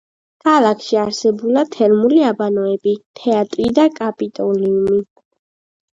ქალაქში 0.45 0.97
არსებულა 1.01 1.63
თერმული 1.75 2.23
აბანოები, 2.31 2.95
თეატრი 3.21 3.69
და 3.81 3.87
კაპიტოლიუმი. 4.03 4.99